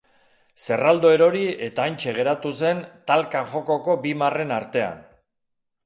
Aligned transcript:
Zerraldo 0.67 1.11
erori 1.17 1.43
eta 1.67 1.85
hantxe 1.85 2.15
geratu 2.17 2.55
zen 2.65 2.83
talka-jokoko 3.13 3.99
bi 4.07 4.19
marren 4.25 4.59
artean. 4.61 5.03